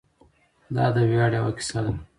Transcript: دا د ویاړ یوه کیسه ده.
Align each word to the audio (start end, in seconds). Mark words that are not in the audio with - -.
دا 0.75 0.85
د 0.95 0.97
ویاړ 1.09 1.31
یوه 1.39 1.51
کیسه 1.57 1.79
ده. 1.85 1.93